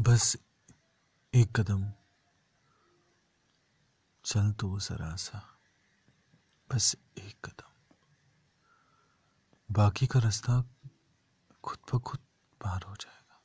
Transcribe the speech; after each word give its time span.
बस 0.00 0.36
एक 1.34 1.60
कदम 1.60 1.92
चल 4.24 4.52
तो 4.52 4.80
जरा 4.80 5.16
सा। 5.16 5.58
बस 6.70 6.96
एक 7.18 7.46
कदम। 7.46 7.94
बाकी 9.74 10.06
का 10.06 10.18
रास्ता 10.18 10.64
खुद 11.64 11.78
ब 11.94 11.98
खुद 12.00 12.20
पार 12.60 12.82
हो 12.82 12.96
जाएगा। 12.96 13.42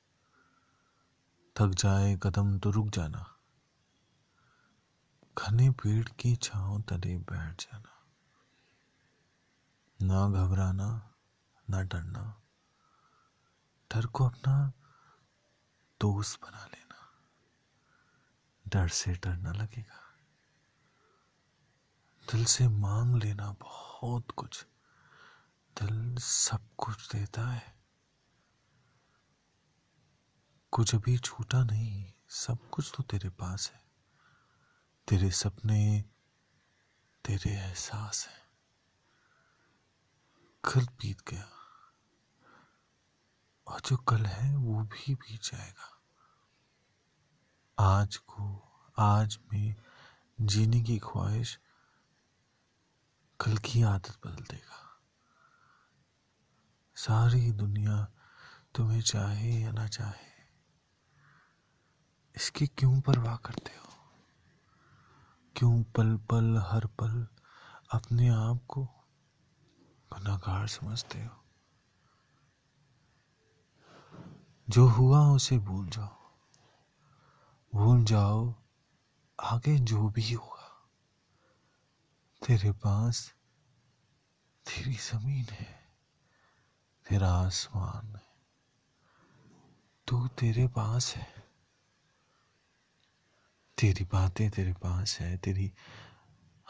थक 1.59 1.73
जाए, 1.73 2.19
कदम 2.23 2.59
तो 2.59 2.71
रुक 2.71 2.87
जाना। 2.87 3.37
घने 5.37 5.69
पेड़ 5.69 6.09
की 6.09 6.35
छांव 6.35 6.81
तले 6.81 7.17
बैठ 7.17 7.61
जाना। 7.61 8.05
ना 10.01 10.29
घबराना, 10.29 11.13
ना 11.69 11.81
डरना। 11.81 12.41
डर 13.91 14.05
को 14.05 14.25
अपना 14.25 14.71
दोस्त 16.05 16.41
बना 16.41 16.65
लेना। 16.65 17.11
डर 18.67 18.87
से 18.87 19.13
डर 19.13 19.37
ना 19.37 19.51
लगेगा। 19.51 20.17
दिल 22.31 22.45
से 22.45 22.67
मांग 22.67 23.23
लेना 23.23 23.51
बहुत 23.51 24.31
कुछ। 24.31 24.67
दिल 25.81 26.15
सब 26.17 26.75
कुछ 26.75 27.15
देता 27.15 27.47
है। 27.47 27.79
कुछ 30.71 30.95
अभी 30.95 31.17
छूटा 31.17 31.63
नहीं, 31.63 32.13
सब 32.29 32.69
कुछ 32.69 32.91
तो 32.97 33.03
तेरे 33.03 33.29
पास 33.29 33.71
है। 33.71 33.91
तेरे 35.07 35.31
सपने, 35.31 36.05
तेरे 37.25 37.51
एहसास 37.51 38.27
है। 38.27 38.49
कल 40.65 40.85
बीत 40.85 41.29
गया। 41.29 41.51
और 43.67 43.81
जो 43.81 43.97
कल 43.97 44.25
है, 44.25 44.55
वो 44.55 44.83
भी 44.83 45.15
बीत 45.15 45.41
जाएगा। 45.41 45.94
आज 47.79 48.17
को, 48.17 48.71
आज 48.99 49.39
में 49.53 49.75
जीने 50.41 50.81
की 50.81 50.97
ख्वाहिश 50.97 51.59
कल 53.39 53.57
की 53.57 53.81
आदत 53.81 54.27
बदल 54.27 54.43
देगा। 54.43 55.01
सारी 56.95 57.51
दुनिया 57.51 58.07
तुम्हें 58.75 59.01
चाहे 59.01 59.61
या 59.61 59.71
ना 59.71 59.87
चाहे, 59.87 60.43
इसकी 62.35 62.67
क्यों 62.67 63.01
परवाह 63.01 63.35
करते 63.35 63.77
हो? 63.77 63.93
क्यों 65.55 65.83
पल 65.83 66.17
पल, 66.17 66.57
हर 66.57 66.85
पल 66.85 67.27
अपने 67.93 68.29
आप 68.29 68.65
को 68.67 68.85
गुनाहगार 70.13 70.67
समझते 70.67 71.23
हो? 71.23 71.43
जो 74.69 74.87
हुआ 74.87 75.27
उसे 75.27 75.57
भूल 75.59 75.89
जाओ। 75.89 76.24
भूल 77.75 78.03
जाओ, 78.03 78.55
आगे 79.39 79.79
जो 79.79 80.09
भी 80.09 80.33
होगा, 80.33 80.89
तेरे 82.47 82.71
पास 82.71 83.33
तेरी 84.65 84.93
ज़मीन 84.93 85.45
है, 85.45 85.89
तेरा 87.09 87.31
आसमान 87.31 88.15
है, 88.15 88.27
तू 90.07 90.27
तेरे 90.27 90.67
पास 90.67 91.15
है। 91.15 91.45
तेरी 93.77 94.03
बातें 94.03 94.49
तेरे 94.49 94.73
पास 94.73 95.19
है, 95.19 95.37
तेरी 95.37 95.73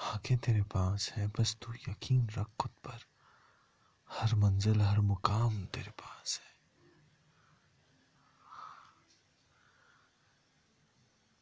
आँखें 0.02 0.38
तेरे 0.38 0.62
पास 0.62 1.12
है, 1.12 1.28
बस 1.28 1.58
तू 1.62 1.74
यकीन 1.74 2.30
रख 2.30 2.48
खुद 2.60 2.72
पर, 2.72 3.00
हर 4.10 4.36
मंजिल, 4.36 4.82
हर 4.82 5.00
मुकाम 5.00 5.66
तेरे 5.66 5.92
पास 5.92 6.42
है। 6.44 6.55